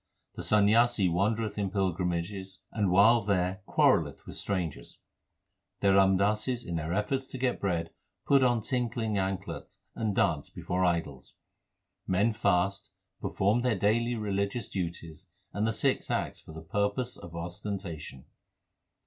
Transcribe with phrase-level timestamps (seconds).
[0.33, 4.97] The Sanyasi wandereth in pilgrimages and while there quarrelleth with strangers.
[5.81, 7.91] 1 The Ramdasis 2 in their efforts to get bread
[8.25, 11.35] put on tinkling anklets, and dance before idols.
[12.07, 12.89] Men fast,
[13.21, 18.25] perform their daily religious duties, and the six acts for the purpose of ostentation.